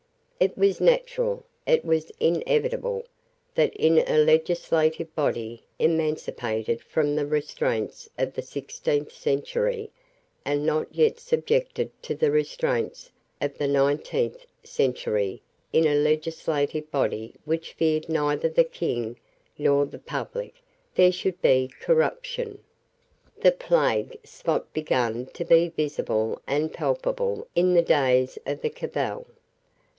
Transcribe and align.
It 0.39 0.57
was 0.57 0.81
natural, 0.81 1.45
it 1.67 1.85
was 1.85 2.11
inevitable, 2.19 3.05
that, 3.53 3.75
in 3.75 3.99
a 3.99 4.17
legislative 4.17 5.13
body 5.13 5.61
emancipated 5.77 6.81
from 6.81 7.15
the 7.15 7.27
restraints 7.27 8.09
of 8.17 8.33
the 8.33 8.41
sixteenth 8.41 9.11
century, 9.11 9.91
and 10.43 10.65
not 10.65 10.87
yet 10.91 11.19
subjected 11.19 11.91
to 12.01 12.15
the 12.15 12.31
restraints 12.31 13.11
of 13.39 13.59
the 13.59 13.67
nineteenth 13.67 14.47
century, 14.63 15.43
in 15.71 15.85
a 15.85 15.93
legislative 15.93 16.89
body 16.89 17.35
which 17.45 17.73
feared 17.73 18.09
neither 18.09 18.49
the 18.49 18.63
King 18.63 19.19
nor 19.59 19.85
the 19.85 19.99
public, 19.99 20.55
there 20.95 21.11
should 21.11 21.39
be 21.43 21.69
corruption. 21.79 22.57
The 23.39 23.51
plague 23.51 24.17
spot 24.23 24.73
began 24.73 25.27
to 25.27 25.45
be 25.45 25.67
visible 25.69 26.41
and 26.47 26.73
palpable 26.73 27.45
in 27.53 27.75
the 27.75 27.83
days 27.83 28.39
of 28.47 28.61
the 28.63 28.71
Cabal. 28.71 29.27